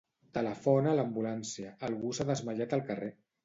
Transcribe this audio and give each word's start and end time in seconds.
Telefona 0.37 0.93
a 0.93 0.99
l'ambulància; 1.01 1.77
algú 1.91 2.17
s'ha 2.21 2.29
desmaiat 2.33 2.77
al 2.81 2.87
carrer. 2.93 3.17